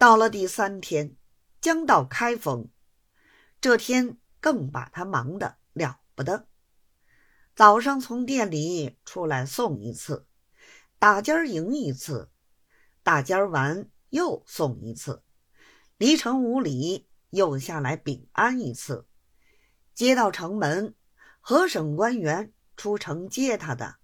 [0.00, 1.14] 到了第三天，
[1.60, 2.70] 将到开封，
[3.60, 6.48] 这天更把他忙得了不得。
[7.54, 10.26] 早上从店里出来送一次，
[10.98, 12.30] 打尖迎一次，
[13.02, 15.22] 打尖完又送一次，
[15.98, 19.06] 离城五里又下来禀安一次，
[19.92, 20.94] 接到城门，
[21.40, 23.96] 河省官员出城接他的，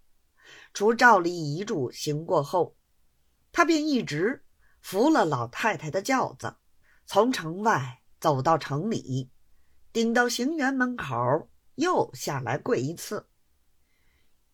[0.74, 2.76] 除照例遗嘱行过后，
[3.50, 4.42] 他便一直。
[4.88, 6.58] 扶了老太太的轿子，
[7.06, 9.32] 从城外走到城里，
[9.92, 13.28] 顶到行辕门口，又下来跪一次。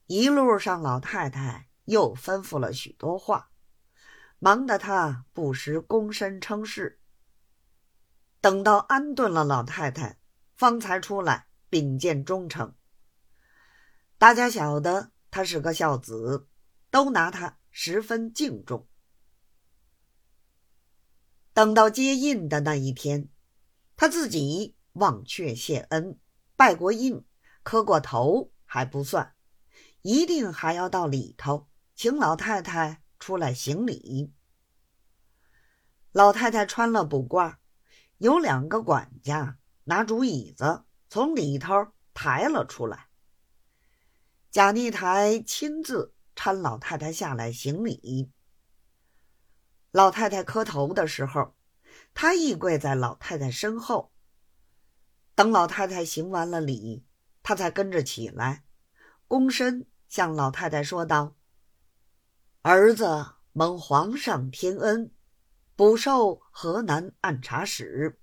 [0.06, 3.50] 一路上，老太太又吩咐了许多话，
[4.38, 6.98] 忙得他不时躬身称是。
[8.40, 10.18] 等到安顿了老太太，
[10.56, 12.74] 方才出来禀见忠诚。
[14.16, 16.48] 大家晓得他是个孝子，
[16.90, 18.88] 都拿他十分敬重。
[21.54, 23.28] 等到接印的那一天，
[23.96, 26.18] 他自己忘却谢恩，
[26.56, 27.24] 拜过印，
[27.62, 29.34] 磕过头还不算，
[30.00, 34.32] 一定还要到里头请老太太出来行礼。
[36.12, 37.56] 老太太穿了卜褂，
[38.18, 43.08] 有两个管家拿竹椅子从里头抬了出来。
[44.50, 48.30] 贾逆台亲自搀老太太下来行礼。
[49.92, 51.54] 老太太磕头的时候，
[52.14, 54.10] 他亦跪在老太太身后。
[55.34, 57.04] 等老太太行完了礼，
[57.42, 58.64] 他才跟着起来，
[59.28, 61.36] 躬身向老太太说道
[62.62, 65.12] ：“儿子蒙皇上天恩，
[65.76, 68.18] 补授河南按察使。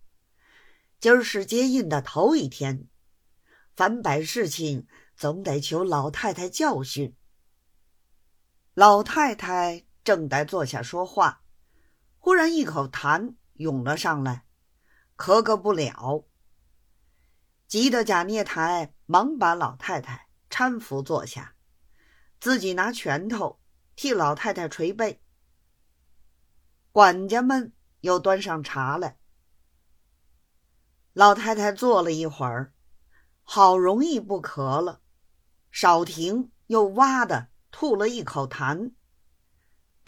[0.99, 2.87] 今儿是接印的头一天，
[3.75, 7.15] 凡百事情总得求老太太教训。”
[8.73, 11.43] 老太太正待坐下说话。
[12.19, 14.45] 忽然，一口痰涌了上来，
[15.17, 16.25] 咳个不了。
[17.67, 21.55] 急得贾聂台忙把老太太搀扶坐下，
[22.39, 23.59] 自己拿拳头
[23.95, 25.21] 替老太太捶背。
[26.91, 29.17] 管家们又端上茶来。
[31.13, 32.73] 老太太坐了一会儿，
[33.43, 35.02] 好容易不咳了，
[35.71, 38.91] 少停又哇的吐了一口痰。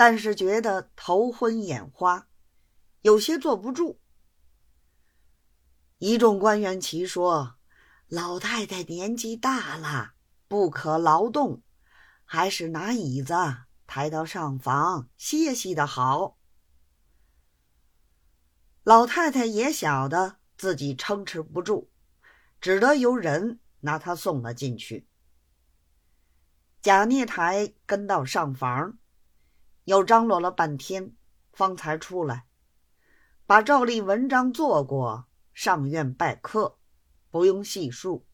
[0.03, 2.28] 但是觉得头昏眼花，
[3.03, 4.01] 有些坐不住。
[6.00, 7.57] 一众官员齐说
[8.09, 10.13] ：“老太太年纪大了，
[10.47, 11.62] 不可劳动，
[12.25, 13.35] 还是拿椅子
[13.85, 16.39] 抬到上房歇息的好。”
[18.81, 21.89] 老太太也晓得自己撑持不住，
[22.59, 25.07] 只得由人拿她送了进去。
[26.81, 28.97] 贾孽台跟到上房。
[29.86, 31.14] 又张罗了半天，
[31.53, 32.46] 方才出来，
[33.46, 36.78] 把照例文章做过，上院拜客，
[37.30, 38.25] 不用细数。